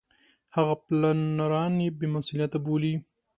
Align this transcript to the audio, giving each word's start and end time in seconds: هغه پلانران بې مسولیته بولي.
هغه 0.55 0.73
پلانران 0.85 1.73
بې 1.97 2.07
مسولیته 2.15 2.57
بولي. 2.65 2.93